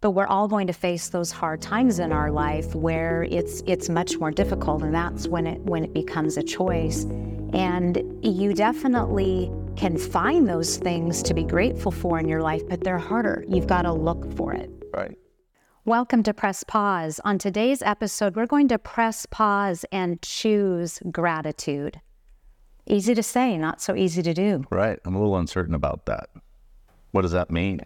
but 0.00 0.12
we're 0.12 0.26
all 0.26 0.46
going 0.46 0.66
to 0.68 0.72
face 0.72 1.08
those 1.08 1.30
hard 1.32 1.60
times 1.60 1.98
in 1.98 2.12
our 2.12 2.30
life 2.30 2.74
where 2.74 3.24
it's 3.24 3.62
it's 3.66 3.88
much 3.88 4.16
more 4.18 4.30
difficult 4.30 4.82
and 4.82 4.94
that's 4.94 5.26
when 5.26 5.46
it 5.46 5.60
when 5.62 5.84
it 5.84 5.92
becomes 5.92 6.36
a 6.36 6.42
choice 6.42 7.04
and 7.52 8.02
you 8.22 8.52
definitely 8.54 9.50
can 9.76 9.96
find 9.96 10.48
those 10.48 10.76
things 10.76 11.22
to 11.22 11.34
be 11.34 11.42
grateful 11.42 11.90
for 11.90 12.18
in 12.18 12.28
your 12.28 12.42
life 12.42 12.62
but 12.68 12.82
they're 12.82 12.98
harder 12.98 13.44
you've 13.48 13.66
got 13.66 13.82
to 13.82 13.92
look 13.92 14.30
for 14.36 14.52
it 14.52 14.70
Right. 14.94 15.16
welcome 15.84 16.22
to 16.22 16.32
press 16.34 16.62
pause 16.64 17.20
on 17.24 17.38
today's 17.38 17.82
episode 17.82 18.36
we're 18.36 18.46
going 18.46 18.68
to 18.68 18.78
press 18.78 19.26
pause 19.26 19.84
and 19.90 20.20
choose 20.22 21.00
gratitude 21.10 22.00
easy 22.86 23.14
to 23.14 23.22
say 23.22 23.58
not 23.58 23.80
so 23.82 23.94
easy 23.96 24.22
to 24.22 24.32
do 24.34 24.64
Right. 24.70 24.98
I'm 25.04 25.14
a 25.14 25.18
little 25.18 25.36
uncertain 25.36 25.74
about 25.74 26.06
that. 26.06 26.30
What 27.10 27.22
does 27.22 27.32
that 27.32 27.50
mean? 27.50 27.80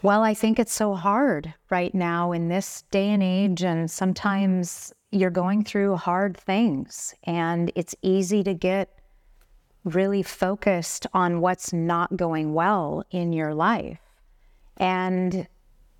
Well, 0.00 0.22
I 0.22 0.32
think 0.32 0.60
it's 0.60 0.72
so 0.72 0.94
hard 0.94 1.52
right 1.70 1.92
now 1.92 2.30
in 2.30 2.48
this 2.48 2.84
day 2.92 3.10
and 3.10 3.20
age, 3.22 3.64
and 3.64 3.90
sometimes 3.90 4.92
you're 5.10 5.28
going 5.28 5.64
through 5.64 5.96
hard 5.96 6.36
things, 6.36 7.16
and 7.24 7.72
it's 7.74 7.96
easy 8.02 8.44
to 8.44 8.54
get 8.54 8.96
really 9.82 10.22
focused 10.22 11.08
on 11.14 11.40
what's 11.40 11.72
not 11.72 12.16
going 12.16 12.54
well 12.54 13.02
in 13.10 13.32
your 13.32 13.54
life. 13.54 13.98
And 14.76 15.48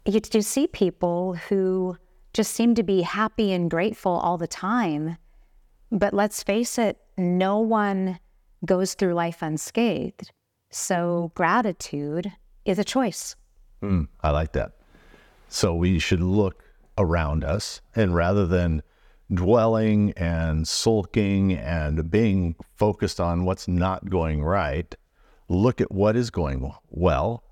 you 0.05 0.21
do 0.21 0.43
see 0.43 0.69
people 0.69 1.35
who 1.35 1.97
just 2.33 2.53
seem 2.53 2.77
to 2.77 2.85
be 2.85 3.03
happy 3.03 3.53
and 3.53 3.69
grateful 3.69 4.13
all 4.13 4.39
the 4.39 4.47
time. 4.47 5.17
But 5.91 6.15
let's 6.15 6.45
face 6.45 6.79
it, 6.79 6.99
no 7.17 7.59
one 7.59 8.21
goes 8.65 8.95
through 8.95 9.15
life 9.15 9.43
unscathed. 9.43 10.31
So 10.71 11.33
gratitude 11.35 12.31
is 12.65 12.79
a 12.79 12.85
choice. 12.85 13.35
Mm, 13.83 14.09
I 14.23 14.31
like 14.31 14.53
that. 14.53 14.73
So 15.49 15.75
we 15.75 15.99
should 15.99 16.21
look 16.21 16.65
around 16.97 17.45
us 17.45 17.81
and 17.95 18.15
rather 18.15 18.47
than 18.47 18.83
dwelling 19.33 20.13
and 20.17 20.67
sulking 20.67 21.53
and 21.53 22.11
being 22.11 22.57
focused 22.77 23.21
on 23.21 23.45
what's 23.45 23.69
not 23.69 24.09
going 24.09 24.43
right, 24.43 24.95
look 25.49 25.81
at 25.81 25.93
what 25.93 26.17
is 26.17 26.31
going 26.31 26.73
well 26.91 27.45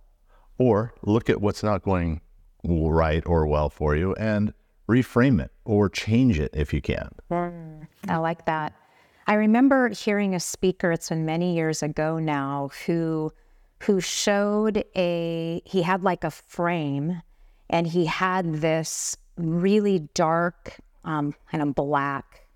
or 0.59 0.95
look 1.03 1.31
at 1.31 1.41
what's 1.41 1.63
not 1.63 1.83
going 1.83 2.21
right 2.65 3.23
or 3.27 3.47
well 3.47 3.69
for 3.69 3.95
you 3.95 4.15
and 4.15 4.53
reframe 4.89 5.41
it 5.41 5.51
or 5.65 5.89
change 5.89 6.39
it 6.39 6.51
if 6.55 6.73
you 6.73 6.81
can. 6.81 7.11
I 8.09 8.17
like 8.17 8.47
that. 8.47 8.73
I 9.27 9.35
remember 9.35 9.89
hearing 9.89 10.35
a 10.35 10.41
speaker, 10.41 10.93
it's 10.93 11.09
been 11.09 11.27
many 11.27 11.57
years 11.57 11.83
ago 11.83 12.19
now, 12.19 12.71
who 12.87 13.33
who 13.81 14.01
showed 14.01 14.85
a 14.97 15.63
he 15.65 15.83
had 15.83 16.03
like 16.03 16.25
a 16.25 16.31
frame 16.31 17.23
and 17.69 17.87
he 17.87 18.07
had 18.07 18.57
this 18.57 19.17
really 19.37 20.09
dark 20.15 20.79
um, 21.05 21.35
kind 21.51 21.63
of 21.63 21.75
black 21.75 22.47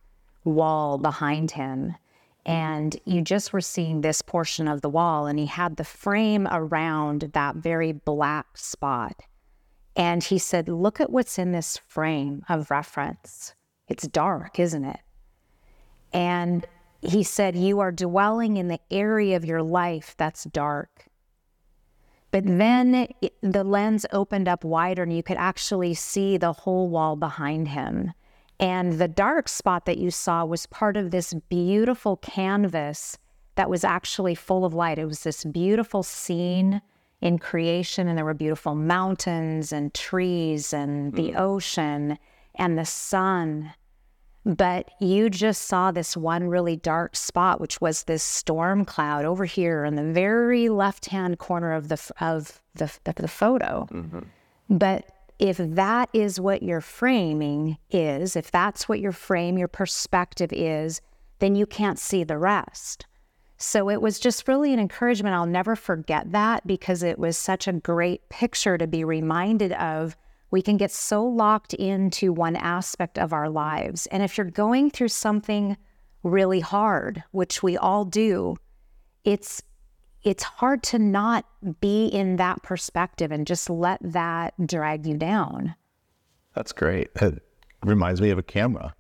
wall 0.45 0.98
behind 0.98 1.51
him. 1.51 1.95
And 2.47 2.98
you 3.05 3.21
just 3.21 3.53
were 3.53 3.61
seeing 3.61 4.01
this 4.01 4.23
portion 4.23 4.67
of 4.67 4.81
the 4.81 4.89
wall 4.89 5.27
and 5.27 5.39
he 5.39 5.47
had 5.47 5.77
the 5.77 5.85
frame 5.85 6.48
around 6.51 7.31
that 7.35 7.57
very 7.57 7.93
black 7.93 8.57
spot. 8.57 9.21
And 9.95 10.25
he 10.25 10.39
said 10.39 10.69
look 10.69 11.01
at 11.01 11.11
what's 11.11 11.39
in 11.39 11.53
this 11.53 11.77
frame 11.87 12.43
of 12.48 12.71
reference. 12.71 13.55
It's 13.89 14.07
dark 14.07 14.59
isn't 14.59 14.85
it? 14.85 15.01
And 16.13 16.67
he 17.03 17.23
said, 17.23 17.57
You 17.57 17.81
are 17.81 17.93
dwelling 17.93 18.57
in 18.57 18.69
the 18.69 18.81
area 18.91 19.37
of 19.37 19.45
your 19.45 19.63
life 19.63 20.15
that's 20.19 20.45
dark. 20.45 21.07
But 22.31 22.45
then 22.47 23.09
it, 23.20 23.34
the 23.42 23.64
lens 23.64 24.06
opened 24.12 24.48
up 24.48 24.64
wider 24.64 25.03
and 25.03 25.12
you 25.12 25.23
could 25.23 25.36
actually 25.36 25.95
see 25.95 26.36
the 26.36 26.53
whole 26.53 26.89
wall 26.89 27.17
behind 27.17 27.69
him. 27.69 28.12
And 28.59 28.95
the 28.95 29.09
dark 29.09 29.48
spot 29.48 29.86
that 29.86 29.98
you 29.98 30.11
saw 30.11 30.45
was 30.45 30.67
part 30.67 30.97
of 30.97 31.11
this 31.11 31.34
beautiful 31.48 32.17
canvas 32.19 33.18
that 33.55 33.70
was 33.70 33.85
actually 33.85 34.35
full 34.35 34.64
of 34.64 34.74
light. 34.74 34.98
It 34.98 35.07
was 35.07 35.23
this 35.23 35.45
beautiful 35.45 36.02
scene 36.02 36.83
in 37.20 37.39
creation, 37.39 38.08
and 38.08 38.17
there 38.17 38.24
were 38.24 38.35
beautiful 38.35 38.74
mountains 38.74 39.73
and 39.73 39.92
trees 39.92 40.73
and 40.73 41.14
the 41.14 41.33
hmm. 41.33 41.39
ocean 41.39 42.18
and 42.55 42.79
the 42.79 42.85
sun 42.85 43.73
but 44.56 44.90
you 45.00 45.30
just 45.30 45.62
saw 45.62 45.90
this 45.90 46.16
one 46.16 46.48
really 46.48 46.77
dark 46.77 47.14
spot 47.14 47.61
which 47.61 47.80
was 47.80 48.05
this 48.05 48.22
storm 48.22 48.84
cloud 48.84 49.24
over 49.24 49.44
here 49.44 49.84
in 49.84 49.96
the 49.96 50.12
very 50.12 50.68
left 50.68 51.06
hand 51.06 51.38
corner 51.38 51.72
of 51.72 51.88
the 51.88 52.12
of 52.20 52.61
the 52.74 52.90
of 53.06 53.14
the 53.16 53.28
photo. 53.28 53.86
Mm-hmm. 53.90 54.20
But 54.70 55.06
if 55.38 55.56
that 55.56 56.11
is 56.12 56.40
what 56.40 56.62
your 56.62 56.80
framing 56.80 57.78
is 57.90 58.36
if 58.36 58.50
that's 58.50 58.88
what 58.88 59.00
your 59.00 59.12
frame 59.12 59.56
your 59.56 59.68
perspective 59.68 60.52
is 60.52 61.00
then 61.38 61.55
you 61.55 61.67
can't 61.67 61.98
see 61.98 62.22
the 62.22 62.38
rest. 62.38 63.06
So 63.56 63.90
it 63.90 64.00
was 64.00 64.18
just 64.18 64.48
really 64.48 64.72
an 64.72 64.80
encouragement. 64.80 65.34
I'll 65.34 65.44
never 65.46 65.77
forget 65.77 66.32
that 66.32 66.67
because 66.67 67.02
it 67.02 67.18
was 67.18 67.36
such 67.36 67.68
a 67.68 67.72
great 67.72 68.27
picture 68.30 68.78
to 68.78 68.86
be 68.86 69.05
reminded 69.05 69.72
of 69.72 70.17
we 70.50 70.62
can 70.62 70.77
get 70.77 70.90
so 70.90 71.24
locked 71.24 71.74
into 71.74 72.33
one 72.33 72.56
aspect 72.56 73.18
of 73.18 73.33
our 73.33 73.48
lives. 73.48 74.06
And 74.06 74.22
if 74.22 74.36
you're 74.36 74.50
going 74.50 74.90
through 74.90 75.08
something 75.08 75.77
really 76.22 76.61
hard, 76.61 77.22
which 77.30 77.62
we 77.62 77.77
all 77.77 78.05
do, 78.05 78.56
it's 79.24 79.62
it's 80.22 80.42
hard 80.42 80.83
to 80.83 80.98
not 80.98 81.46
be 81.80 82.06
in 82.06 82.36
that 82.36 82.62
perspective 82.62 83.33
and 83.33 83.46
just 83.46 83.70
let 83.70 83.98
that 84.02 84.52
drag 84.66 85.06
you 85.06 85.16
down. 85.16 85.74
That's 86.55 86.72
great. 86.72 87.08
It 87.17 87.42
reminds 87.82 88.20
me 88.20 88.28
of 88.28 88.38
a 88.38 88.42
camera. 88.42 88.94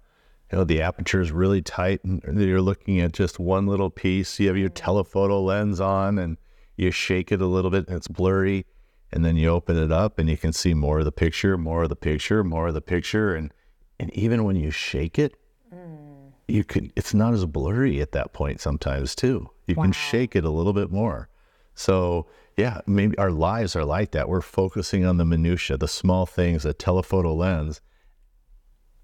You 0.50 0.58
know, 0.58 0.64
the 0.64 0.80
aperture 0.80 1.20
is 1.20 1.30
really 1.30 1.60
tight 1.60 2.02
and 2.04 2.22
you're 2.40 2.62
looking 2.62 3.00
at 3.00 3.12
just 3.12 3.38
one 3.38 3.66
little 3.66 3.90
piece. 3.90 4.40
You 4.40 4.48
have 4.48 4.56
your 4.56 4.70
telephoto 4.70 5.42
lens 5.42 5.78
on 5.78 6.18
and 6.18 6.38
you 6.76 6.90
shake 6.90 7.30
it 7.32 7.42
a 7.42 7.46
little 7.46 7.70
bit 7.70 7.86
and 7.86 7.96
it's 7.96 8.08
blurry. 8.08 8.64
And 9.12 9.24
then 9.24 9.36
you 9.36 9.48
open 9.48 9.76
it 9.76 9.90
up 9.90 10.18
and 10.18 10.28
you 10.28 10.36
can 10.36 10.52
see 10.52 10.74
more 10.74 11.00
of 11.00 11.04
the 11.04 11.12
picture, 11.12 11.58
more 11.58 11.82
of 11.82 11.88
the 11.88 11.96
picture, 11.96 12.44
more 12.44 12.68
of 12.68 12.74
the 12.74 12.80
picture. 12.80 13.34
And 13.34 13.52
and 13.98 14.12
even 14.14 14.44
when 14.44 14.56
you 14.56 14.70
shake 14.70 15.18
it, 15.18 15.34
mm. 15.74 16.32
you 16.48 16.64
can 16.64 16.92
it's 16.96 17.12
not 17.12 17.34
as 17.34 17.44
blurry 17.44 18.00
at 18.00 18.12
that 18.12 18.32
point 18.32 18.60
sometimes 18.60 19.14
too. 19.14 19.50
You 19.66 19.74
can 19.74 19.92
shake 19.92 20.34
it 20.34 20.44
a 20.44 20.50
little 20.50 20.72
bit 20.72 20.90
more. 20.90 21.28
So 21.74 22.26
yeah, 22.56 22.80
maybe 22.86 23.16
our 23.18 23.30
lives 23.30 23.74
are 23.74 23.84
like 23.84 24.12
that. 24.12 24.28
We're 24.28 24.40
focusing 24.40 25.04
on 25.04 25.16
the 25.16 25.24
minutia, 25.24 25.76
the 25.76 25.88
small 25.88 26.26
things, 26.26 26.64
the 26.64 26.74
telephoto 26.74 27.34
lens. 27.34 27.80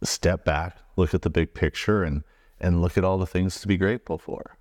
Step 0.02 0.44
back, 0.44 0.76
look 0.96 1.14
at 1.14 1.22
the 1.22 1.30
big 1.30 1.54
picture 1.54 2.02
and 2.04 2.22
and 2.60 2.80
look 2.80 2.96
at 2.96 3.04
all 3.04 3.18
the 3.18 3.26
things 3.26 3.60
to 3.60 3.68
be 3.68 3.76
grateful 3.76 4.18
for. 4.18 4.56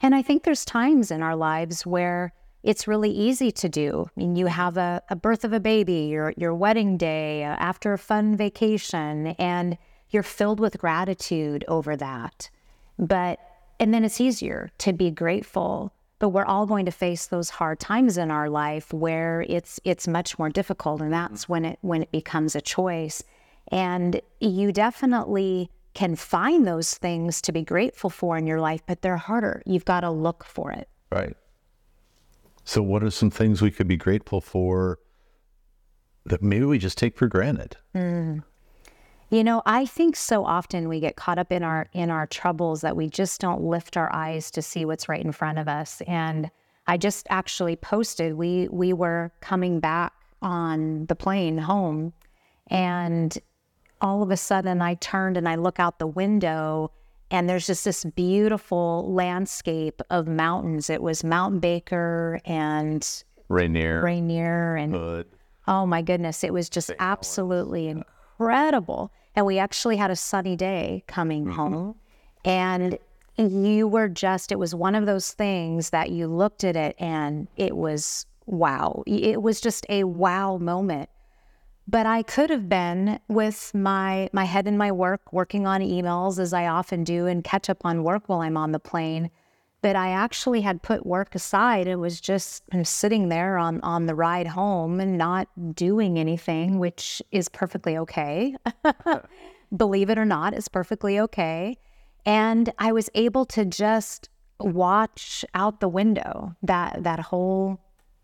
And 0.00 0.14
I 0.14 0.22
think 0.22 0.42
there's 0.42 0.64
times 0.64 1.10
in 1.10 1.22
our 1.22 1.36
lives 1.36 1.86
where 1.86 2.32
it's 2.62 2.86
really 2.86 3.10
easy 3.10 3.50
to 3.50 3.68
do. 3.68 4.06
I 4.16 4.20
mean, 4.20 4.36
you 4.36 4.46
have 4.46 4.76
a, 4.76 5.02
a 5.10 5.16
birth 5.16 5.44
of 5.44 5.52
a 5.52 5.60
baby, 5.60 6.06
your 6.10 6.32
your 6.36 6.54
wedding 6.54 6.96
day, 6.96 7.44
uh, 7.44 7.56
after 7.58 7.92
a 7.92 7.98
fun 7.98 8.36
vacation, 8.36 9.28
and 9.38 9.76
you're 10.10 10.22
filled 10.22 10.60
with 10.60 10.78
gratitude 10.78 11.64
over 11.68 11.96
that. 11.96 12.50
But 12.98 13.40
and 13.80 13.92
then 13.92 14.04
it's 14.04 14.20
easier 14.20 14.70
to 14.78 14.92
be 14.92 15.10
grateful. 15.10 15.92
But 16.18 16.28
we're 16.28 16.44
all 16.44 16.66
going 16.66 16.86
to 16.86 16.92
face 16.92 17.26
those 17.26 17.50
hard 17.50 17.80
times 17.80 18.16
in 18.16 18.30
our 18.30 18.48
life 18.48 18.92
where 18.92 19.44
it's 19.48 19.80
it's 19.82 20.06
much 20.06 20.38
more 20.38 20.48
difficult, 20.48 21.00
and 21.00 21.12
that's 21.12 21.48
when 21.48 21.64
it 21.64 21.78
when 21.80 22.02
it 22.02 22.12
becomes 22.12 22.54
a 22.54 22.60
choice. 22.60 23.24
And 23.68 24.20
you 24.40 24.70
definitely 24.70 25.70
can 25.94 26.16
find 26.16 26.66
those 26.66 26.94
things 26.94 27.42
to 27.42 27.52
be 27.52 27.62
grateful 27.62 28.08
for 28.08 28.36
in 28.36 28.46
your 28.46 28.60
life, 28.60 28.82
but 28.86 29.02
they're 29.02 29.16
harder. 29.16 29.62
You've 29.66 29.84
got 29.84 30.00
to 30.00 30.10
look 30.10 30.44
for 30.44 30.70
it. 30.72 30.88
Right. 31.10 31.36
So 32.64 32.82
what 32.82 33.02
are 33.02 33.10
some 33.10 33.30
things 33.30 33.60
we 33.60 33.70
could 33.70 33.88
be 33.88 33.96
grateful 33.96 34.40
for 34.40 34.98
that 36.24 36.42
maybe 36.42 36.64
we 36.64 36.78
just 36.78 36.98
take 36.98 37.16
for 37.16 37.26
granted? 37.26 37.76
Hmm. 37.92 38.38
You 39.30 39.42
know, 39.42 39.62
I 39.64 39.86
think 39.86 40.14
so 40.14 40.44
often 40.44 40.88
we 40.88 41.00
get 41.00 41.16
caught 41.16 41.38
up 41.38 41.50
in 41.50 41.62
our 41.62 41.88
in 41.92 42.10
our 42.10 42.26
troubles 42.26 42.82
that 42.82 42.96
we 42.96 43.08
just 43.08 43.40
don't 43.40 43.62
lift 43.62 43.96
our 43.96 44.12
eyes 44.14 44.50
to 44.50 44.62
see 44.62 44.84
what's 44.84 45.08
right 45.08 45.24
in 45.24 45.32
front 45.32 45.58
of 45.58 45.68
us. 45.68 46.02
And 46.06 46.50
I 46.86 46.98
just 46.98 47.26
actually 47.30 47.76
posted 47.76 48.34
we 48.34 48.68
we 48.70 48.92
were 48.92 49.32
coming 49.40 49.80
back 49.80 50.12
on 50.42 51.06
the 51.06 51.14
plane 51.14 51.56
home 51.56 52.12
and 52.66 53.38
all 54.02 54.22
of 54.22 54.30
a 54.30 54.36
sudden 54.36 54.82
I 54.82 54.94
turned 54.94 55.36
and 55.36 55.48
I 55.48 55.54
look 55.54 55.80
out 55.80 55.98
the 55.98 56.06
window 56.06 56.90
and 57.32 57.48
there's 57.48 57.66
just 57.66 57.84
this 57.86 58.04
beautiful 58.04 59.10
landscape 59.12 60.02
of 60.10 60.28
mountains. 60.28 60.90
It 60.90 61.02
was 61.02 61.24
Mount 61.24 61.62
Baker 61.62 62.40
and 62.44 63.24
Rainier, 63.48 64.02
Rainier 64.02 64.76
and 64.76 64.94
Hood. 64.94 65.26
Oh 65.66 65.86
my 65.86 66.02
goodness, 66.02 66.44
it 66.44 66.52
was 66.52 66.68
just 66.68 66.92
absolutely 66.98 67.88
incredible. 67.88 69.10
And 69.34 69.46
we 69.46 69.58
actually 69.58 69.96
had 69.96 70.10
a 70.10 70.16
sunny 70.16 70.56
day 70.56 71.04
coming 71.06 71.46
mm-hmm. 71.46 71.52
home. 71.52 71.94
And 72.44 72.98
you 73.38 73.88
were 73.88 74.08
just, 74.08 74.52
it 74.52 74.58
was 74.58 74.74
one 74.74 74.94
of 74.94 75.06
those 75.06 75.32
things 75.32 75.88
that 75.90 76.10
you 76.10 76.26
looked 76.26 76.64
at 76.64 76.76
it 76.76 76.94
and 76.98 77.48
it 77.56 77.76
was 77.76 78.26
wow. 78.44 79.02
It 79.06 79.40
was 79.40 79.58
just 79.60 79.86
a 79.88 80.04
wow 80.04 80.58
moment. 80.58 81.08
But 81.88 82.06
I 82.06 82.22
could 82.22 82.50
have 82.50 82.68
been 82.68 83.18
with 83.28 83.72
my 83.74 84.28
my 84.32 84.44
head 84.44 84.66
in 84.66 84.78
my 84.78 84.92
work, 84.92 85.32
working 85.32 85.66
on 85.66 85.80
emails 85.80 86.38
as 86.38 86.52
I 86.52 86.66
often 86.66 87.04
do 87.04 87.26
and 87.26 87.42
catch 87.42 87.68
up 87.68 87.84
on 87.84 88.04
work 88.04 88.28
while 88.28 88.40
I'm 88.40 88.56
on 88.56 88.72
the 88.72 88.78
plane. 88.78 89.30
But 89.82 89.96
I 89.96 90.10
actually 90.10 90.60
had 90.60 90.82
put 90.82 91.04
work 91.04 91.34
aside 91.34 91.88
and 91.88 92.00
was 92.00 92.20
just 92.20 92.62
sitting 92.84 93.28
there 93.28 93.58
on 93.58 93.80
on 93.80 94.06
the 94.06 94.14
ride 94.14 94.46
home 94.46 95.00
and 95.00 95.18
not 95.18 95.48
doing 95.74 96.18
anything, 96.18 96.78
which 96.78 97.20
is 97.32 97.48
perfectly 97.48 97.96
okay. 97.98 98.54
Believe 99.76 100.10
it 100.10 100.18
or 100.18 100.24
not, 100.24 100.54
it's 100.54 100.68
perfectly 100.68 101.18
okay. 101.18 101.76
And 102.24 102.72
I 102.78 102.92
was 102.92 103.10
able 103.14 103.44
to 103.46 103.64
just 103.64 104.28
watch 104.60 105.44
out 105.54 105.80
the 105.80 105.88
window 105.88 106.54
that 106.62 107.02
that 107.02 107.18
whole 107.18 107.80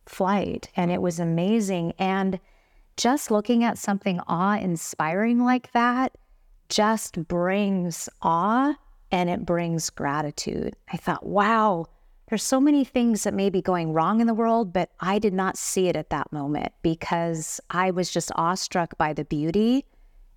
flight 0.07 0.71
and 0.77 0.91
it 0.91 1.03
was 1.03 1.19
amazing 1.19 1.93
and 1.99 2.39
just 2.99 3.31
looking 3.31 3.65
at 3.65 3.79
something 3.79 4.21
awe 4.27 4.59
inspiring 4.59 5.45
like 5.45 5.71
that 5.73 6.19
just 6.69 7.27
brings 7.29 8.09
awe 8.21 8.75
and 9.11 9.31
it 9.31 9.47
brings 9.47 9.89
gratitude. 9.89 10.75
I 10.93 10.99
thought, 10.99 11.25
wow, 11.25 11.87
there's 12.29 12.43
so 12.43 12.61
many 12.61 12.85
things 12.85 13.23
that 13.23 13.33
may 13.33 13.49
be 13.49 13.63
going 13.63 13.95
wrong 13.95 14.21
in 14.21 14.27
the 14.27 14.35
world, 14.35 14.73
but 14.73 14.91
I 15.01 15.19
did 15.19 15.33
not 15.33 15.57
see 15.57 15.89
it 15.89 15.97
at 15.97 16.11
that 16.11 16.31
moment 16.33 16.73
because 16.83 17.61
I 17.71 17.93
was 17.93 18.11
just 18.11 18.33
awestruck 18.35 18.99
by 18.99 19.15
the 19.15 19.25
beauty 19.25 19.87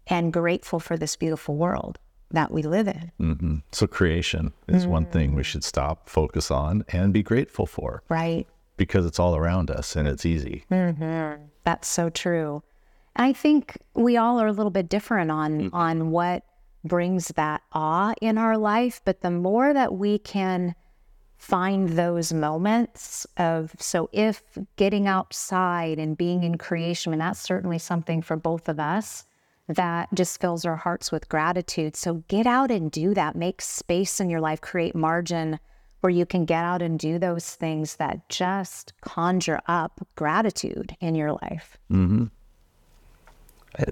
and 0.08 0.31
grateful 0.31 0.80
for 0.80 0.96
this 0.96 1.16
beautiful 1.16 1.56
world 1.56 2.00
that 2.30 2.52
we 2.52 2.62
live 2.62 2.88
in. 2.88 3.12
Mm-hmm. 3.19 3.56
So, 3.74 3.88
creation 3.88 4.54
is 4.69 4.84
mm-hmm. 4.84 4.92
one 4.92 5.06
thing 5.08 5.36
we 5.36 5.44
should 5.44 5.66
stop, 5.66 6.08
focus 6.08 6.50
on, 6.50 6.86
and 6.90 7.12
be 7.12 7.24
grateful 7.24 7.66
for. 7.66 8.04
Right. 8.08 8.48
Because 8.78 9.06
it's 9.06 9.19
all 9.19 9.36
around 9.36 9.69
us 9.69 9.98
and 9.98 10.08
it's 10.08 10.25
easy. 10.25 10.63
Mm-hmm. 10.72 11.44
That's 11.63 11.88
so 11.88 12.10
true. 12.10 12.63
I 13.16 13.34
think 13.34 13.78
we 13.94 14.18
all 14.18 14.40
are 14.40 14.48
a 14.48 14.54
little 14.54 14.72
bit 14.72 14.90
different 14.90 15.31
on 15.31 15.62
mm-hmm. 15.62 15.75
on 15.75 16.12
what 16.12 16.44
brings 16.84 17.28
that 17.30 17.62
awe 17.74 18.13
in 18.22 18.38
our 18.38 18.58
life, 18.58 19.02
but 19.06 19.22
the 19.22 19.31
more 19.31 19.74
that 19.74 19.94
we 19.94 20.18
can 20.18 20.74
find 21.38 21.90
those 21.90 22.31
moments 22.31 23.25
of 23.38 23.74
so 23.80 24.10
if 24.12 24.44
getting 24.75 25.08
outside 25.08 26.00
and 26.00 26.18
being 26.18 26.44
in 26.44 26.58
creation, 26.58 27.13
and 27.13 27.22
that's 27.22 27.40
certainly 27.40 27.80
something 27.80 28.22
for 28.22 28.36
both 28.36 28.69
of 28.69 28.80
us 28.80 29.25
that 29.68 30.08
just 30.13 30.40
fills 30.42 30.66
our 30.66 30.75
hearts 30.75 31.12
with 31.12 31.30
gratitude. 31.30 31.96
So 31.96 32.24
get 32.28 32.46
out 32.46 32.72
and 32.72 32.92
do 32.92 33.13
that. 33.13 33.36
Make 33.36 33.62
space 33.62 34.19
in 34.19 34.30
your 34.30 34.42
life, 34.42 34.62
create 34.62 34.96
margin 34.96 35.60
where 36.01 36.09
you 36.09 36.25
can 36.25 36.45
get 36.45 36.63
out 36.63 36.81
and 36.81 37.00
do 37.00 37.18
those 37.18 37.56
things 37.56 37.95
that 37.95 38.27
just 38.30 38.94
conjure 39.01 39.62
up 39.68 40.06
gratitude 40.15 40.95
in 41.00 41.15
your 41.15 41.31
life. 41.31 41.77
Mm-hmm. 41.92 42.25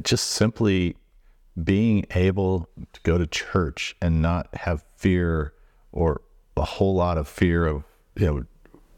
Just 0.04 0.28
simply 0.32 0.98
being 1.64 2.06
able 2.16 2.68
to 2.94 3.02
go 3.02 3.18
to 3.18 3.26
church 3.26 3.96
and 4.02 4.22
not 4.22 4.54
have 4.56 4.84
fear 4.98 5.54
or 5.92 6.22
a 6.58 6.66
whole 6.66 6.94
lot 6.94 7.18
of 7.18 7.28
fear 7.28 7.66
of 7.66 7.84
you 8.16 8.26
know 8.26 8.44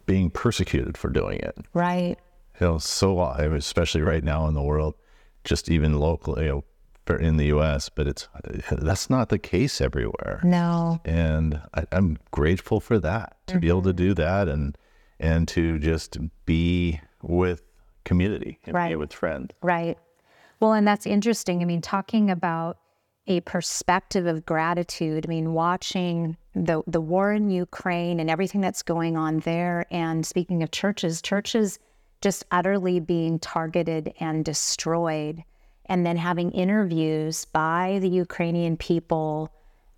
being 0.05 0.29
persecuted 0.29 0.97
for 0.97 1.09
doing 1.09 1.39
it. 1.39 1.57
Right. 1.73 2.17
You 2.59 2.67
know, 2.67 2.77
so 2.79 3.21
especially 3.21 4.01
right 4.01 4.23
now 4.23 4.47
in 4.47 4.53
the 4.53 4.61
world, 4.61 4.95
just 5.43 5.69
even 5.69 5.97
locally, 5.97 6.43
you 6.43 6.49
know, 6.49 6.63
in 7.07 7.37
the 7.37 7.47
U.S., 7.47 7.89
but 7.89 8.07
it's 8.07 8.27
that's 8.71 9.09
not 9.09 9.29
the 9.29 9.39
case 9.39 9.81
everywhere. 9.81 10.39
No. 10.43 11.01
And 11.03 11.61
I, 11.73 11.85
am 11.91 12.17
grateful 12.31 12.79
for 12.79 12.99
that 12.99 13.37
to 13.47 13.53
mm-hmm. 13.53 13.59
be 13.59 13.67
able 13.69 13.81
to 13.83 13.89
mm-hmm. 13.89 13.97
do 13.97 14.13
that 14.15 14.47
and 14.47 14.77
and 15.19 15.47
to 15.49 15.77
just 15.79 16.17
be 16.45 16.99
with 17.21 17.63
community 18.05 18.59
and 18.65 18.73
right. 18.73 18.89
be 18.89 18.95
with 18.95 19.13
friends. 19.13 19.51
Right. 19.61 19.97
Well, 20.59 20.73
and 20.73 20.87
that's 20.87 21.05
interesting. 21.05 21.61
I 21.61 21.65
mean, 21.65 21.81
talking 21.81 22.29
about 22.29 22.77
a 23.27 23.41
perspective 23.41 24.25
of 24.25 24.45
gratitude. 24.45 25.25
I 25.25 25.29
mean, 25.29 25.53
watching 25.53 26.37
the 26.53 26.81
the 26.87 27.01
war 27.01 27.33
in 27.33 27.49
Ukraine 27.49 28.19
and 28.19 28.29
everything 28.29 28.61
that's 28.61 28.81
going 28.81 29.15
on 29.17 29.39
there. 29.39 29.85
And 29.91 30.25
speaking 30.25 30.63
of 30.63 30.71
churches, 30.71 31.21
churches 31.21 31.79
just 32.21 32.45
utterly 32.51 32.99
being 32.99 33.39
targeted 33.39 34.13
and 34.19 34.43
destroyed. 34.45 35.43
And 35.87 36.05
then 36.05 36.17
having 36.17 36.51
interviews 36.51 37.45
by 37.45 37.99
the 38.01 38.09
Ukrainian 38.09 38.77
people 38.77 39.51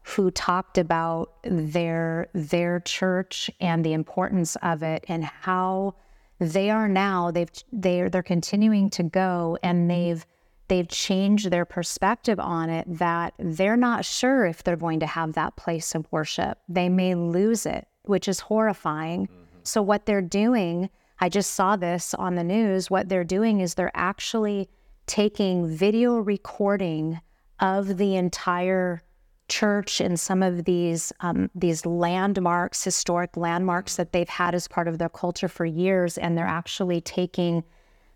who 0.04 0.32
talked 0.32 0.78
about 0.78 1.34
their 1.44 2.28
their 2.34 2.82
church 2.82 3.50
and 3.60 3.86
the 3.86 3.94
importance 3.94 4.56
of 4.58 4.84
it 4.84 5.06
and 5.08 5.24
how 5.24 5.96
they 6.40 6.70
are 6.70 6.90
now 6.90 7.32
they've 7.32 7.50
they're 7.72 8.10
they're 8.10 8.22
continuing 8.22 8.90
to 8.90 9.04
go 9.04 9.58
and 9.64 9.90
they've 9.90 10.26
they've 10.68 10.88
changed 10.88 11.52
their 11.52 11.66
perspective 11.66 12.40
on 12.40 12.70
it 12.70 12.86
that 12.88 13.34
they're 13.38 13.78
not 13.78 14.06
sure 14.06 14.46
if 14.46 14.64
they're 14.64 14.76
going 14.76 15.00
to 15.00 15.06
have 15.06 15.34
that 15.34 15.56
place 15.56 15.94
of 15.96 16.08
worship. 16.12 16.58
They 16.70 16.90
may 16.90 17.16
lose 17.16 17.66
it, 17.66 17.88
which 18.04 18.28
is 18.28 18.40
horrifying. 18.40 19.28
Mm-hmm. 19.28 19.44
So, 19.64 19.82
what 19.82 20.06
they're 20.06 20.22
doing, 20.22 20.90
I 21.20 21.30
just 21.30 21.52
saw 21.52 21.76
this 21.76 22.14
on 22.14 22.36
the 22.36 22.44
news, 22.44 22.90
what 22.90 23.10
they're 23.10 23.24
doing 23.24 23.60
is 23.60 23.76
they're 23.76 23.92
actually 23.94 24.70
taking 25.06 25.68
video 25.68 26.18
recording 26.18 27.20
of 27.60 27.98
the 27.98 28.16
entire 28.16 29.02
church 29.50 30.00
and 30.00 30.20
some 30.20 30.42
of 30.42 30.66
these 30.66 31.12
um, 31.20 31.50
these 31.54 31.86
landmarks, 31.86 32.84
historic 32.84 33.36
landmarks 33.38 33.96
that 33.98 34.12
they've 34.12 34.30
had 34.30 34.56
as 34.56 34.68
part 34.68 34.88
of 34.88 34.98
their 34.98 35.10
culture 35.10 35.48
for 35.48 35.66
years, 35.66 36.18
and 36.18 36.38
they're 36.38 36.46
actually 36.46 37.02
taking 37.02 37.64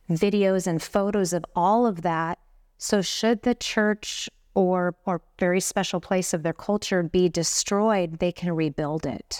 videos 0.09 0.67
and 0.67 0.81
photos 0.81 1.33
of 1.33 1.45
all 1.55 1.85
of 1.85 2.01
that. 2.01 2.39
So, 2.77 3.01
should 3.01 3.43
the 3.43 3.55
church 3.55 4.29
or 4.57 4.95
or 5.05 5.21
very 5.37 5.59
special 5.59 5.99
place 5.99 6.33
of 6.33 6.41
their 6.41 6.53
culture 6.53 7.03
be 7.03 7.29
destroyed, 7.29 8.17
they 8.19 8.31
can 8.31 8.55
rebuild 8.55 9.05
it. 9.05 9.39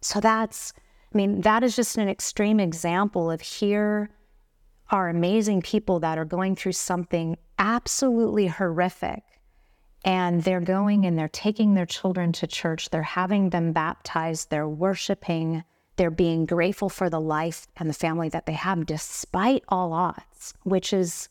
So 0.00 0.20
that's, 0.20 0.72
I 1.12 1.16
mean, 1.16 1.40
that 1.40 1.64
is 1.64 1.74
just 1.74 1.98
an 1.98 2.08
extreme 2.08 2.60
example 2.60 3.30
of 3.30 3.40
here 3.40 4.10
are 4.92 5.08
amazing 5.08 5.62
people 5.62 5.98
that 6.00 6.18
are 6.18 6.24
going 6.24 6.54
through 6.54 6.72
something 6.72 7.36
absolutely 7.58 8.46
horrific. 8.46 9.24
And 10.04 10.42
they're 10.42 10.60
going 10.60 11.06
and 11.06 11.18
they're 11.18 11.28
taking 11.28 11.74
their 11.74 11.86
children 11.86 12.32
to 12.32 12.46
church. 12.46 12.90
They're 12.90 13.02
having 13.02 13.50
them 13.50 13.72
baptized. 13.72 14.50
They're 14.50 14.68
worshiping 14.68 15.64
they're 15.96 16.10
being 16.10 16.46
grateful 16.46 16.88
for 16.88 17.10
the 17.10 17.20
life 17.20 17.66
and 17.76 17.88
the 17.88 17.94
family 17.94 18.28
that 18.30 18.46
they 18.46 18.54
have 18.54 18.86
despite 18.86 19.62
all 19.68 19.92
odds, 19.92 20.54
which 20.64 20.92
is 20.92 21.28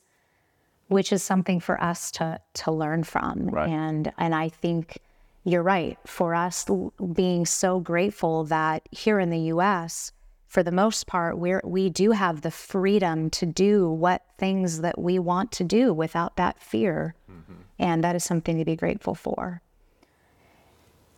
which 0.88 1.14
is 1.14 1.24
something 1.24 1.60
for 1.60 1.82
us 1.82 2.12
to 2.12 2.40
to 2.54 2.72
learn 2.72 3.04
from. 3.04 3.48
Right. 3.48 3.70
And 3.70 4.12
and 4.18 4.36
I 4.36 4.50
think 4.50 5.00
you're 5.44 5.64
right. 5.64 5.98
For 6.06 6.36
us 6.36 6.66
being 7.14 7.46
so 7.46 7.80
grateful 7.80 8.44
that 8.46 8.88
here 8.92 9.20
in 9.20 9.30
the 9.30 9.52
US, 9.56 10.12
for 10.52 10.64
the 10.64 10.72
most 10.72 11.08
part, 11.08 11.38
we're 11.38 11.62
we 11.64 11.90
do 11.90 12.12
have 12.12 12.42
the 12.42 12.52
freedom 12.52 13.30
to 13.30 13.46
do 13.46 13.90
what 13.90 14.26
things 14.38 14.82
that 14.82 15.00
we 15.00 15.18
want 15.18 15.50
to 15.54 15.64
do 15.64 15.94
without 15.94 16.36
that 16.36 16.60
fear. 16.60 17.16
Mm-hmm. 17.32 17.62
And 17.80 18.04
that 18.04 18.18
is 18.18 18.26
something 18.26 18.58
to 18.58 18.66
be 18.66 18.76
grateful 18.76 19.16
for. 19.16 19.62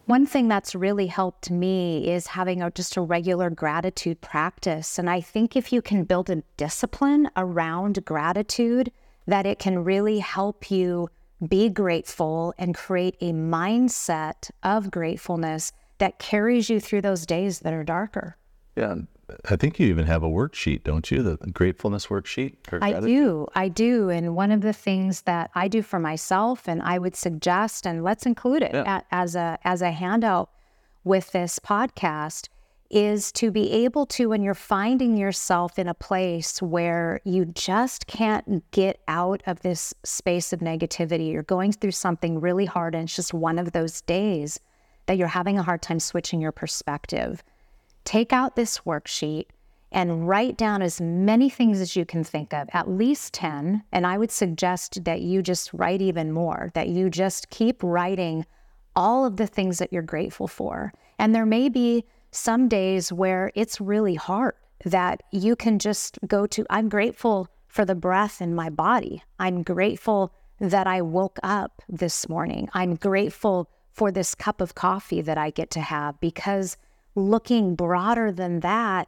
One 0.06 0.28
thing 0.28 0.50
that's 0.50 0.76
really 0.76 1.08
helped 1.08 1.50
me 1.50 2.12
is 2.12 2.28
having 2.28 2.62
a, 2.62 2.70
just 2.70 2.96
a 2.96 3.02
regular 3.02 3.50
gratitude 3.50 4.22
practice. 4.22 5.00
And 5.00 5.10
I 5.10 5.20
think 5.20 5.56
if 5.56 5.74
you 5.74 5.82
can 5.82 6.04
build 6.04 6.30
a 6.30 6.44
discipline 6.56 7.28
around 7.36 8.06
gratitude, 8.06 8.92
that 9.26 9.48
it 9.48 9.58
can 9.58 9.84
really 9.84 10.20
help 10.20 10.70
you 10.70 11.10
be 11.48 11.70
grateful 11.70 12.54
and 12.60 12.76
create 12.76 13.16
a 13.20 13.32
mindset 13.32 14.52
of 14.62 14.92
gratefulness 14.92 15.72
that 15.98 16.20
carries 16.20 16.70
you 16.70 16.80
through 16.80 17.02
those 17.02 17.26
days 17.26 17.62
that 17.62 17.74
are 17.74 17.84
darker. 17.84 18.38
Yeah. 18.76 18.96
I 19.50 19.56
think 19.56 19.80
you 19.80 19.88
even 19.88 20.06
have 20.06 20.24
a 20.24 20.30
worksheet, 20.30 20.84
don't 20.84 21.10
you? 21.10 21.24
The 21.24 21.38
gratefulness 21.52 22.08
worksheet. 22.08 22.56
I 22.82 23.00
do. 23.00 23.48
I 23.56 23.70
do. 23.70 24.10
And 24.10 24.36
one 24.36 24.52
of 24.52 24.62
the 24.62 24.74
things 24.74 25.22
that 25.22 25.50
I 25.56 25.68
do 25.68 25.82
for 25.82 26.00
myself, 26.00 26.68
and 26.68 26.82
I 26.82 27.00
would 27.00 27.16
suggest, 27.16 27.88
and 27.88 28.04
let's 28.04 28.26
include 28.26 28.64
it 28.64 28.72
yeah. 28.74 29.02
as 29.12 29.36
a 29.36 29.58
as 29.64 29.82
a 29.82 29.92
handout 29.92 30.50
with 31.04 31.32
this 31.32 31.58
podcast, 31.58 32.50
is 32.90 33.32
to 33.32 33.50
be 33.50 33.72
able 33.72 34.06
to 34.06 34.30
when 34.30 34.44
you're 34.44 34.54
finding 34.54 35.18
yourself 35.18 35.80
in 35.80 35.88
a 35.88 35.94
place 35.94 36.62
where 36.62 37.22
you 37.24 37.46
just 37.46 38.08
can't 38.08 38.70
get 38.72 39.00
out 39.08 39.42
of 39.48 39.62
this 39.62 39.94
space 40.04 40.54
of 40.54 40.60
negativity, 40.60 41.32
you're 41.32 41.44
going 41.44 41.72
through 41.72 41.92
something 41.92 42.40
really 42.40 42.66
hard, 42.66 42.94
and 42.94 43.06
it's 43.06 43.16
just 43.16 43.34
one 43.34 43.58
of 43.58 43.72
those 43.72 44.02
days 44.02 44.60
that 45.06 45.18
you're 45.18 45.28
having 45.28 45.58
a 45.58 45.64
hard 45.64 45.82
time 45.82 46.00
switching 46.00 46.42
your 46.42 46.52
perspective 46.52 47.44
take 48.06 48.34
out 48.34 48.56
this 48.56 48.80
worksheet 48.80 49.46
and 49.92 50.28
write 50.28 50.58
down 50.58 50.82
as 50.82 51.00
many 51.00 51.50
things 51.50 51.80
as 51.80 51.96
you 51.96 52.06
can 52.06 52.24
think 52.24 52.54
of, 52.54 52.68
at 52.74 52.90
least 52.90 53.34
10. 53.34 53.84
And 53.92 54.08
I 54.08 54.18
would 54.18 54.32
suggest 54.32 55.04
that 55.04 55.22
you 55.22 55.42
just 55.42 55.72
write 55.74 56.02
even 56.02 56.32
more, 56.32 56.72
that 56.74 56.90
you 56.90 57.10
just 57.10 57.50
keep 57.52 57.82
writing 57.84 58.46
all 58.96 59.26
of 59.26 59.38
the 59.38 59.48
things 59.48 59.78
that 59.78 59.94
you're 59.94 60.02
grateful 60.02 60.48
for. 60.48 60.94
And 61.20 61.34
there 61.34 61.46
may 61.46 61.70
be 61.70 62.06
some 62.32 62.68
days 62.68 63.14
where 63.14 63.52
it's 63.54 63.80
really 63.80 64.16
hard 64.16 64.56
that 64.86 65.22
you 65.32 65.56
can 65.56 65.80
just 65.80 66.18
go 66.28 66.46
to, 66.48 66.66
I'm 66.70 66.90
grateful 66.90 67.48
for 67.68 67.86
the 67.86 67.96
breath 67.96 68.42
in 68.42 68.56
my 68.56 68.70
body. 68.70 69.24
I'm 69.40 69.64
grateful 69.64 70.34
that 70.60 70.88
I 70.88 71.02
woke 71.02 71.40
up 71.44 71.82
this 71.88 72.28
morning. 72.28 72.70
I'm 72.74 72.96
grateful 72.96 73.70
for 73.92 74.12
this 74.12 74.36
cup 74.36 74.60
of 74.60 74.76
coffee 74.76 75.22
that 75.22 75.38
I 75.38 75.52
get 75.52 75.70
to 75.72 75.82
have 75.82 76.20
because 76.20 76.78
looking 77.16 77.76
broader 77.76 78.32
than 78.32 78.62
that 78.62 79.08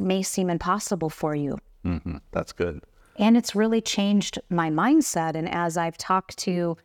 may 0.00 0.22
seem 0.22 0.50
impossible 0.50 1.10
for 1.10 1.34
you. 1.34 1.58
Mm-hmm. 1.84 2.16
That's 2.32 2.52
good. 2.52 2.82
And 3.18 3.36
it's 3.36 3.54
really 3.54 3.80
changed 3.80 4.38
my 4.50 4.70
mindset. 4.70 5.34
And 5.34 5.48
as 5.48 5.76
I've 5.76 5.98
talked 5.98 6.36
to 6.38 6.76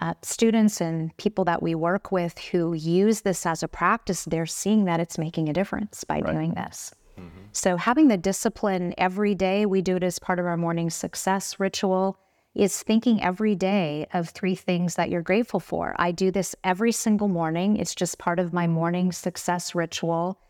uh, 0.00 0.14
students 0.22 0.80
and 0.80 1.16
people 1.16 1.44
that 1.44 1.62
we 1.62 1.74
work 1.74 2.10
with 2.10 2.38
who 2.38 2.74
use 2.74 3.20
this 3.20 3.46
as 3.46 3.62
a 3.62 3.68
practice, 3.68 4.24
they're 4.24 4.46
seeing 4.46 4.84
that 4.86 5.00
it's 5.00 5.18
making 5.18 5.48
a 5.48 5.52
difference 5.52 6.04
by 6.04 6.20
right. 6.20 6.32
doing 6.32 6.54
this. 6.54 6.92
Mm-hmm. 7.18 7.28
So, 7.52 7.76
having 7.76 8.08
the 8.08 8.16
discipline 8.16 8.94
every 8.96 9.34
day, 9.34 9.66
we 9.66 9.82
do 9.82 9.96
it 9.96 10.02
as 10.02 10.18
part 10.18 10.38
of 10.38 10.46
our 10.46 10.56
morning 10.56 10.88
success 10.88 11.60
ritual, 11.60 12.16
is 12.54 12.82
thinking 12.82 13.22
every 13.22 13.54
day 13.54 14.06
of 14.12 14.28
three 14.28 14.54
things 14.54 14.96
that 14.96 15.08
you're 15.08 15.22
grateful 15.22 15.60
for. 15.60 15.94
I 15.98 16.10
do 16.10 16.30
this 16.30 16.56
every 16.64 16.92
single 16.92 17.28
morning. 17.28 17.76
It's 17.76 17.94
just 17.94 18.18
part 18.18 18.38
of 18.38 18.52
my 18.52 18.66
morning 18.66 19.12
success 19.12 19.74
ritual. 19.74 20.40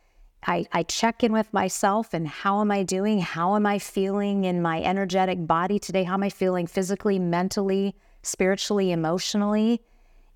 I, 0.47 0.65
I 0.73 0.83
check 0.85 1.23
in 1.23 1.33
with 1.33 1.53
myself 1.53 2.15
and 2.15 2.27
how 2.27 2.63
am 2.63 2.71
I 2.71 2.83
doing? 2.83 3.21
How 3.21 3.57
am 3.57 3.67
I 3.67 3.79
feeling 3.79 4.45
in 4.45 4.63
my 4.63 4.83
energetic 4.83 5.47
body 5.47 5.79
today? 5.79 6.05
How 6.05 6.15
am 6.15 6.23
I 6.23 6.31
feeling 6.31 6.67
physically, 6.67 7.19
mentally, 7.19 7.95
spiritually, 8.23 8.93
emotionally? 8.93 9.83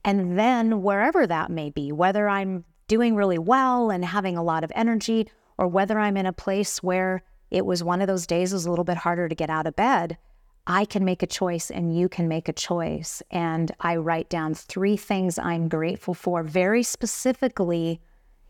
And 0.04 0.38
then 0.38 0.82
wherever 0.82 1.26
that 1.26 1.50
may 1.50 1.70
be, 1.70 1.90
whether 1.90 2.28
I'm 2.28 2.64
doing 2.88 3.16
really 3.16 3.38
well 3.38 3.90
and 3.90 4.04
having 4.04 4.36
a 4.36 4.42
lot 4.42 4.64
of 4.64 4.72
energy, 4.74 5.30
or 5.56 5.66
whether 5.68 5.98
I'm 5.98 6.18
in 6.18 6.26
a 6.26 6.32
place 6.32 6.82
where 6.82 7.22
it 7.50 7.64
was 7.64 7.82
one 7.82 8.02
of 8.02 8.06
those 8.06 8.26
days 8.26 8.52
it 8.52 8.56
was 8.56 8.66
a 8.66 8.70
little 8.70 8.84
bit 8.84 8.98
harder 8.98 9.28
to 9.28 9.34
get 9.34 9.48
out 9.48 9.66
of 9.66 9.76
bed, 9.76 10.18
I 10.66 10.84
can 10.86 11.04
make 11.04 11.22
a 11.22 11.26
choice 11.26 11.70
and 11.70 11.96
you 11.96 12.08
can 12.08 12.26
make 12.26 12.48
a 12.48 12.52
choice. 12.52 13.22
And 13.30 13.72
I 13.80 13.96
write 13.96 14.28
down 14.28 14.54
three 14.54 14.96
things 14.96 15.38
I'm 15.38 15.68
grateful 15.68 16.14
for 16.14 16.42
very 16.42 16.82
specifically 16.82 18.00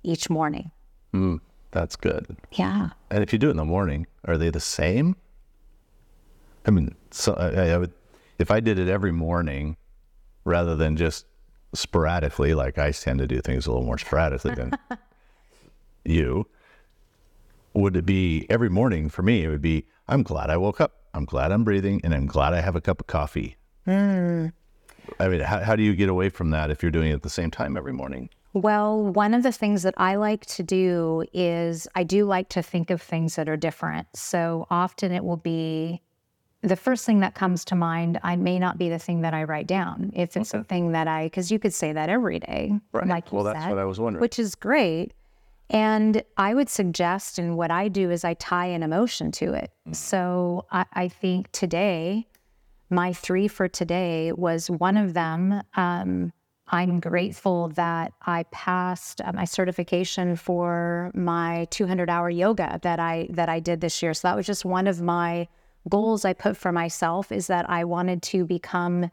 each 0.02 0.30
morning. 0.30 0.71
Mm, 1.12 1.40
that's 1.73 1.97
good. 1.97 2.37
Yeah. 2.52 2.90
And 3.11 3.23
if 3.23 3.33
you 3.33 3.38
do 3.38 3.49
it 3.49 3.52
in 3.52 3.56
the 3.56 3.64
morning, 3.64 4.06
are 4.26 4.38
they 4.38 4.50
the 4.50 4.61
same? 4.61 5.16
I 6.66 6.71
mean, 6.71 6.94
so 7.11 7.35
I, 7.35 7.71
I 7.71 7.78
would, 7.78 7.92
if 8.38 8.50
I 8.50 8.61
did 8.61 8.78
it 8.78 8.88
every 8.88 9.12
morning 9.12 9.76
rather 10.44 10.76
than 10.76 10.97
just 10.97 11.26
sporadically, 11.75 12.54
like 12.54 12.78
I 12.78 12.92
tend 12.92 13.18
to 13.18 13.26
do 13.26 13.40
things 13.40 13.66
a 13.66 13.71
little 13.71 13.85
more 13.85 13.99
sporadically 13.99 14.54
than 14.54 14.73
you, 16.04 16.47
would 17.75 17.97
it 17.97 18.06
be 18.06 18.47
every 18.49 18.71
morning 18.71 19.09
for 19.09 19.23
me? 19.23 19.42
It 19.42 19.49
would 19.49 19.62
be, 19.62 19.87
I'm 20.06 20.23
glad 20.23 20.49
I 20.49 20.56
woke 20.56 20.80
up. 20.80 21.03
I'm 21.14 21.25
glad 21.25 21.52
I'm 21.52 21.64
breathing 21.64 22.00
and 22.04 22.12
I'm 22.12 22.26
glad 22.26 22.52
I 22.52 22.61
have 22.61 22.76
a 22.76 22.80
cup 22.80 23.00
of 23.00 23.06
coffee. 23.06 23.56
Mm. 23.87 24.52
I 25.21 25.28
mean, 25.28 25.40
how, 25.40 25.61
how 25.61 25.76
do 25.76 25.83
you 25.83 25.94
get 25.94 26.09
away 26.09 26.28
from 26.28 26.50
that 26.50 26.71
if 26.71 26.83
you're 26.83 26.90
doing 26.90 27.11
it 27.11 27.14
at 27.14 27.23
the 27.23 27.30
same 27.30 27.50
time 27.50 27.76
every 27.76 27.92
morning? 27.92 28.28
Well, 28.52 29.02
one 29.02 29.35
of 29.35 29.42
the 29.42 29.52
things 29.52 29.83
that 29.83 29.94
I 29.97 30.16
like 30.16 30.47
to 30.47 30.62
do 30.62 31.25
is 31.33 31.88
I 31.94 32.04
do 32.04 32.25
like 32.25 32.49
to 32.50 32.62
think 32.62 32.90
of 32.90 33.00
things 33.00 33.37
that 33.37 33.49
are 33.49 33.56
different. 33.56 34.06
So 34.14 34.66
often 34.71 35.12
it 35.12 35.25
will 35.25 35.37
be 35.37 36.02
the 36.62 36.76
first 36.76 37.04
thing 37.04 37.21
that 37.21 37.35
comes 37.35 37.64
to 37.66 37.75
mind, 37.75 38.18
I 38.23 38.37
may 38.37 38.59
not 38.59 38.78
be 38.78 38.88
the 38.88 38.99
thing 38.99 39.21
that 39.21 39.35
I 39.35 39.44
write 39.44 39.66
down. 39.66 40.11
If 40.14 40.37
it's 40.37 40.37
okay. 40.37 40.44
something 40.44 40.92
that 40.92 41.06
I, 41.06 41.26
because 41.26 41.50
you 41.50 41.59
could 41.59 41.75
say 41.75 41.92
that 41.92 42.09
every 42.09 42.38
day, 42.38 42.73
right? 42.92 43.06
Like 43.06 43.33
well, 43.33 43.44
that's 43.44 43.61
said, 43.61 43.71
what 43.71 43.78
I 43.78 43.85
was 43.85 44.00
wondering. 44.00 44.21
Which 44.21 44.38
is 44.38 44.54
great. 44.54 45.12
And 45.71 46.23
I 46.37 46.54
would 46.54 46.68
suggest, 46.68 47.38
and 47.38 47.56
what 47.56 47.71
I 47.71 47.88
do 47.88 48.11
is 48.11 48.25
I 48.25 48.35
tie 48.35 48.66
an 48.66 48.83
emotion 48.83 49.33
to 49.33 49.54
it. 49.54 49.71
Mm. 49.88 49.97
So 49.97 50.66
I, 50.71 50.85
I, 50.92 51.09
think 51.09 51.50
today, 51.52 52.26
my 52.90 53.12
three 53.12 53.49
for 53.49 53.66
today 53.66 54.33
was 54.33 54.71
one 54.71 54.97
of 54.97 55.14
them. 55.14 55.62
Um, 55.75 56.33
I'm 56.68 57.00
grateful 57.00 57.68
that 57.71 58.12
I 58.23 58.44
passed 58.44 59.21
uh, 59.23 59.33
my 59.33 59.44
certification 59.44 60.37
for 60.37 61.11
my 61.14 61.66
200 61.71 62.09
hour 62.09 62.30
yoga 62.30 62.80
that 62.83 62.99
I 62.99 63.28
that 63.30 63.49
I 63.49 63.61
did 63.61 63.80
this 63.80 64.02
year. 64.02 64.14
So 64.14 64.28
that 64.28 64.37
was 64.37 64.47
just 64.47 64.64
one 64.64 64.87
of 64.87 65.00
my 65.00 65.47
goals 65.88 66.25
I 66.25 66.33
put 66.33 66.56
for 66.56 66.73
myself 66.73 67.30
is 67.30 67.47
that 67.49 67.68
I 67.68 67.85
wanted 67.85 68.23
to 68.23 68.44
become 68.44 69.11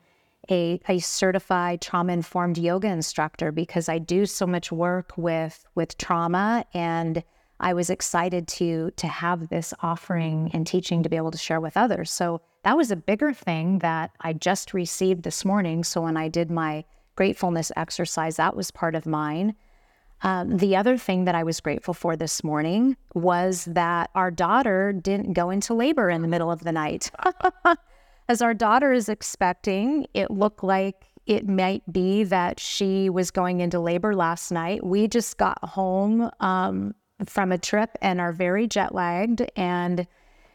a, 0.52 0.80
a 0.88 1.00
certified 1.00 1.82
trauma 1.82 2.14
informed 2.14 2.58
yoga 2.58 2.90
instructor 2.90 3.52
because 3.52 3.90
I 3.90 3.98
do 3.98 4.26
so 4.26 4.46
much 4.46 4.72
work 4.72 5.14
with 5.18 5.66
with 5.74 5.98
trauma 5.98 6.66
and 6.74 7.24
I 7.60 7.74
was 7.74 7.90
excited 7.90 8.48
to 8.50 8.92
to 8.98 9.08
have 9.08 9.50
this 9.50 9.74
offering 9.82 10.52
and 10.54 10.68
teaching 10.68 11.04
to 11.04 11.10
be 11.10 11.16
able 11.16 11.32
to 11.32 11.38
share 11.38 11.62
with 11.62 11.78
others. 11.78 12.12
So 12.12 12.42
that 12.64 12.78
was 12.78 12.92
a 12.92 12.96
bigger 12.96 13.34
thing 13.34 13.80
that 13.80 14.12
I 14.22 14.34
just 14.34 14.74
received 14.74 15.24
this 15.24 15.46
morning. 15.46 15.84
So 15.84 16.02
when 16.02 16.18
I 16.18 16.28
did 16.28 16.52
my 16.52 16.84
gratefulness 17.16 17.72
exercise, 17.76 18.36
that 18.36 18.56
was 18.56 18.72
part 18.72 18.96
of 18.96 19.06
mine. 19.06 19.56
Um, 20.24 20.58
the 20.58 20.76
other 20.76 20.98
thing 20.98 21.26
that 21.26 21.34
I 21.34 21.44
was 21.44 21.60
grateful 21.60 21.96
for 21.96 22.16
this 22.16 22.44
morning 22.44 22.96
was 23.16 23.66
that 23.66 24.12
our 24.14 24.30
daughter 24.30 24.94
didn't 24.94 25.34
go 25.34 25.50
into 25.50 25.74
labor 25.74 26.12
in 26.12 26.22
the 26.22 26.28
middle 26.28 26.52
of 26.52 26.64
the 26.64 26.72
night. 26.72 27.10
As 28.32 28.42
our 28.42 28.54
daughter 28.54 28.94
is 28.94 29.10
expecting, 29.10 30.08
it 30.14 30.32
looked 30.32 30.64
like 30.64 31.04
it 31.26 31.50
might 31.50 31.84
be 31.92 32.24
that 32.24 32.62
she 32.62 33.10
was 33.10 33.30
going 33.30 33.60
into 33.60 33.78
labor 33.78 34.16
last 34.16 34.54
night. 34.54 34.86
We 34.86 35.10
just 35.10 35.36
got 35.36 35.62
home 35.62 36.32
um, 36.40 36.96
from 37.26 37.52
a 37.52 37.58
trip 37.58 37.98
and 38.02 38.22
are 38.22 38.32
very 38.32 38.68
jet 38.68 38.96
lagged 38.96 39.52
and 39.58 40.08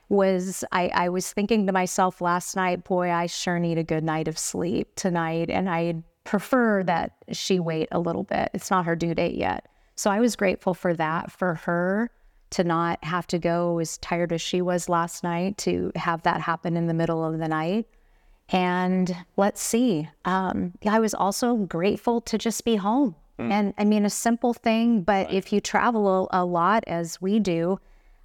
was 0.08 0.64
I, 0.72 0.88
I 0.94 1.10
was 1.10 1.30
thinking 1.30 1.66
to 1.66 1.72
myself 1.74 2.22
last 2.22 2.56
night, 2.56 2.82
boy, 2.82 3.10
I 3.10 3.26
sure 3.26 3.58
need 3.58 3.76
a 3.76 3.84
good 3.84 4.04
night 4.04 4.26
of 4.26 4.38
sleep 4.38 4.96
tonight. 4.96 5.50
And 5.50 5.68
I 5.68 5.96
prefer 6.24 6.82
that 6.84 7.12
she 7.32 7.60
wait 7.60 7.88
a 7.92 8.00
little 8.00 8.24
bit. 8.24 8.48
It's 8.54 8.70
not 8.70 8.86
her 8.86 8.96
due 8.96 9.14
date 9.14 9.34
yet. 9.34 9.68
So 9.96 10.10
I 10.10 10.20
was 10.20 10.34
grateful 10.34 10.72
for 10.72 10.94
that 10.94 11.30
for 11.30 11.56
her 11.56 12.10
to 12.50 12.64
not 12.64 13.02
have 13.04 13.26
to 13.28 13.38
go 13.38 13.78
as 13.78 13.98
tired 13.98 14.32
as 14.32 14.40
she 14.40 14.62
was 14.62 14.88
last 14.88 15.24
night 15.24 15.58
to 15.58 15.92
have 15.96 16.22
that 16.22 16.40
happen 16.40 16.76
in 16.76 16.86
the 16.86 16.94
middle 16.94 17.24
of 17.24 17.38
the 17.38 17.48
night. 17.48 17.86
And 18.50 19.14
let's 19.36 19.60
see. 19.60 20.08
Um, 20.24 20.72
I 20.88 21.00
was 21.00 21.14
also 21.14 21.56
grateful 21.56 22.20
to 22.22 22.38
just 22.38 22.64
be 22.64 22.76
home. 22.76 23.16
Mm. 23.38 23.50
And 23.50 23.74
I 23.76 23.84
mean, 23.84 24.04
a 24.04 24.10
simple 24.10 24.54
thing, 24.54 25.02
but 25.02 25.26
right. 25.26 25.34
if 25.34 25.52
you 25.52 25.60
travel 25.60 26.28
a, 26.30 26.42
a, 26.42 26.44
lot 26.44 26.84
as 26.86 27.20
we 27.20 27.40
do, 27.40 27.78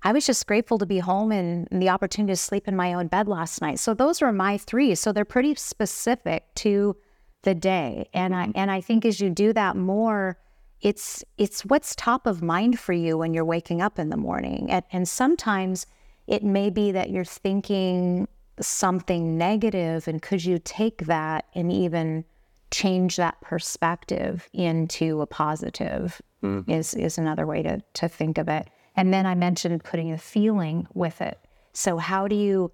I 0.03 0.13
was 0.13 0.25
just 0.25 0.47
grateful 0.47 0.77
to 0.77 0.85
be 0.85 0.99
home 0.99 1.31
and, 1.31 1.67
and 1.71 1.81
the 1.81 1.89
opportunity 1.89 2.33
to 2.33 2.37
sleep 2.37 2.67
in 2.67 2.75
my 2.75 2.93
own 2.93 3.07
bed 3.07 3.27
last 3.27 3.61
night. 3.61 3.79
So 3.79 3.93
those 3.93 4.21
were 4.21 4.31
my 4.31 4.57
three. 4.57 4.95
So 4.95 5.11
they're 5.11 5.25
pretty 5.25 5.55
specific 5.55 6.45
to 6.55 6.95
the 7.43 7.55
day. 7.55 8.07
And 8.13 8.35
I 8.35 8.43
mm-hmm. 8.45 8.51
and 8.55 8.71
I 8.71 8.81
think 8.81 9.05
as 9.05 9.19
you 9.19 9.29
do 9.29 9.53
that 9.53 9.75
more, 9.75 10.37
it's 10.81 11.23
it's 11.37 11.63
what's 11.65 11.95
top 11.95 12.25
of 12.25 12.41
mind 12.41 12.79
for 12.79 12.93
you 12.93 13.17
when 13.17 13.33
you're 13.33 13.45
waking 13.45 13.81
up 13.81 13.99
in 13.99 14.09
the 14.09 14.17
morning. 14.17 14.69
And, 14.71 14.83
and 14.91 15.07
sometimes 15.07 15.85
it 16.27 16.43
may 16.43 16.69
be 16.69 16.91
that 16.91 17.09
you're 17.09 17.25
thinking 17.25 18.27
something 18.59 19.37
negative, 19.37 20.07
and 20.07 20.21
could 20.21 20.43
you 20.43 20.59
take 20.63 21.05
that 21.05 21.45
and 21.55 21.71
even 21.71 22.25
change 22.71 23.17
that 23.17 23.39
perspective 23.41 24.49
into 24.53 25.21
a 25.21 25.27
positive? 25.27 26.21
Mm. 26.43 26.67
Is 26.67 26.93
is 26.95 27.17
another 27.17 27.45
way 27.45 27.61
to 27.63 27.81
to 27.93 28.07
think 28.07 28.37
of 28.37 28.47
it. 28.47 28.69
And 28.95 29.13
then 29.13 29.25
I 29.25 29.35
mentioned 29.35 29.83
putting 29.83 30.11
a 30.11 30.17
feeling 30.17 30.87
with 30.93 31.21
it. 31.21 31.39
So 31.73 31.97
how 31.97 32.27
do 32.27 32.35
you 32.35 32.71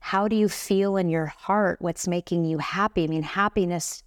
how 0.00 0.28
do 0.28 0.36
you 0.36 0.48
feel 0.48 0.96
in 0.96 1.08
your 1.08 1.26
heart? 1.26 1.80
What's 1.80 2.08
making 2.08 2.44
you 2.44 2.58
happy? 2.58 3.04
I 3.04 3.06
mean, 3.06 3.22
happiness 3.22 4.02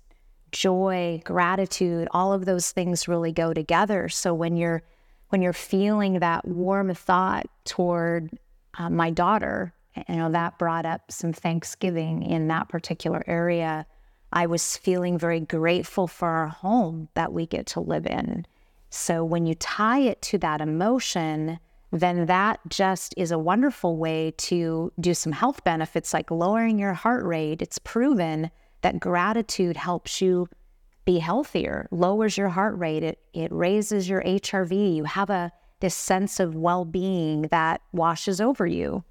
joy, 0.53 1.22
gratitude, 1.25 2.07
all 2.12 2.31
of 2.31 2.45
those 2.45 2.72
things 2.72 3.07
really 3.07 3.33
go 3.33 3.53
together. 3.53 4.07
So 4.07 4.33
when 4.33 4.55
you're 4.55 4.83
when 5.29 5.41
you're 5.41 5.51
feeling 5.51 6.19
that 6.19 6.48
warm 6.48 6.93
thought 6.93 7.48
toward 7.65 8.29
uh, 8.77 8.89
my 8.89 9.10
daughter, 9.10 9.74
you 10.07 10.15
know 10.15 10.31
that 10.31 10.57
brought 10.57 10.86
up 10.86 11.12
some 11.12 11.33
thanksgiving 11.33 12.24
in 12.24 12.48
that 12.48 12.69
particular 12.69 13.24
area. 13.27 13.86
I 14.31 14.45
was 14.45 14.77
feeling 14.77 15.17
very 15.17 15.41
grateful 15.41 16.07
for 16.07 16.27
our 16.27 16.48
home 16.48 17.10
that 17.13 17.33
we 17.33 17.45
get 17.45 17.65
to 17.67 17.81
live 17.81 18.05
in. 18.07 18.45
So 18.89 19.24
when 19.24 19.45
you 19.45 19.55
tie 19.55 20.00
it 20.00 20.22
to 20.24 20.38
that 20.39 20.62
emotion, 20.62 21.60
then 21.91 22.25
that 22.25 22.60
just 22.69 23.13
is 23.17 23.31
a 23.31 23.38
wonderful 23.38 23.98
way 23.98 24.33
to 24.38 24.91
do 25.00 25.13
some 25.13 25.31
health 25.31 25.63
benefits 25.63 26.13
like 26.13 26.31
lowering 26.31 26.79
your 26.79 26.93
heart 26.93 27.24
rate. 27.24 27.62
It's 27.62 27.77
proven 27.79 28.50
that 28.83 28.99
gratitude 28.99 29.75
helps 29.75 30.21
you 30.21 30.47
be 31.05 31.19
healthier, 31.19 31.87
lowers 31.91 32.37
your 32.37 32.49
heart 32.49 32.77
rate, 32.77 33.03
it, 33.03 33.19
it 33.33 33.51
raises 33.51 34.07
your 34.07 34.21
HRV. 34.21 34.95
You 34.95 35.03
have 35.05 35.29
a 35.29 35.51
this 35.79 35.95
sense 35.95 36.39
of 36.39 36.55
well-being 36.55 37.41
that 37.51 37.81
washes 37.91 38.39
over 38.39 38.65
you. 38.65 39.03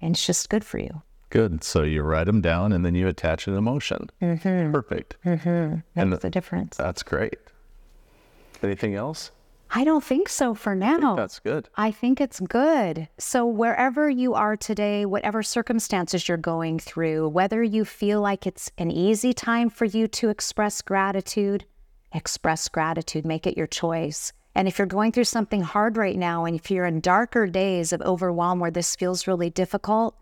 And 0.00 0.14
it's 0.14 0.24
just 0.24 0.48
good 0.48 0.64
for 0.64 0.78
you. 0.78 1.02
Good. 1.30 1.64
So 1.64 1.82
you 1.82 2.02
write 2.02 2.26
them 2.26 2.40
down 2.40 2.72
and 2.72 2.84
then 2.84 2.94
you 2.94 3.08
attach 3.08 3.48
an 3.48 3.56
emotion. 3.56 4.08
Mm-hmm. 4.20 4.70
Perfect. 4.70 5.16
Mm-hmm. 5.24 5.48
That's 5.74 5.84
and 5.96 6.12
the 6.12 6.30
difference. 6.30 6.76
That's 6.76 7.02
great. 7.02 7.38
Anything 8.62 8.94
else? 8.94 9.32
I 9.74 9.84
don't 9.84 10.04
think 10.04 10.28
so 10.28 10.52
for 10.52 10.74
now. 10.74 11.16
That's 11.16 11.38
good. 11.38 11.70
I 11.76 11.90
think 11.90 12.20
it's 12.20 12.40
good. 12.40 13.08
So, 13.16 13.46
wherever 13.46 14.10
you 14.10 14.34
are 14.34 14.54
today, 14.54 15.06
whatever 15.06 15.42
circumstances 15.42 16.28
you're 16.28 16.36
going 16.36 16.78
through, 16.78 17.30
whether 17.30 17.62
you 17.62 17.86
feel 17.86 18.20
like 18.20 18.46
it's 18.46 18.70
an 18.76 18.90
easy 18.90 19.32
time 19.32 19.70
for 19.70 19.86
you 19.86 20.06
to 20.08 20.28
express 20.28 20.82
gratitude, 20.82 21.64
express 22.12 22.68
gratitude, 22.68 23.24
make 23.24 23.46
it 23.46 23.56
your 23.56 23.66
choice. 23.66 24.34
And 24.54 24.68
if 24.68 24.78
you're 24.78 24.86
going 24.86 25.10
through 25.12 25.24
something 25.24 25.62
hard 25.62 25.96
right 25.96 26.18
now, 26.18 26.44
and 26.44 26.54
if 26.54 26.70
you're 26.70 26.84
in 26.84 27.00
darker 27.00 27.46
days 27.46 27.94
of 27.94 28.02
overwhelm 28.02 28.60
where 28.60 28.70
this 28.70 28.94
feels 28.94 29.26
really 29.26 29.48
difficult, 29.48 30.14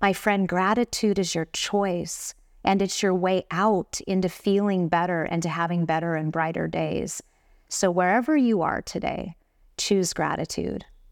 my 0.00 0.12
friend, 0.12 0.48
gratitude 0.48 1.20
is 1.20 1.32
your 1.32 1.46
choice 1.52 2.34
and 2.64 2.82
it's 2.82 3.04
your 3.04 3.14
way 3.14 3.46
out 3.52 4.00
into 4.08 4.28
feeling 4.28 4.88
better 4.88 5.22
and 5.22 5.44
to 5.44 5.48
having 5.48 5.84
better 5.84 6.16
and 6.16 6.32
brighter 6.32 6.66
days. 6.66 7.22
So, 7.68 7.90
wherever 7.90 8.36
you 8.36 8.62
are 8.62 8.82
today, 8.82 9.36
choose 9.76 10.12
gratitude. 10.12 10.84